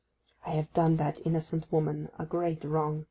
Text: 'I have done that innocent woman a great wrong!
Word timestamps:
'I 0.47 0.53
have 0.53 0.73
done 0.73 0.97
that 0.97 1.23
innocent 1.27 1.71
woman 1.71 2.09
a 2.17 2.25
great 2.25 2.63
wrong! 2.63 2.99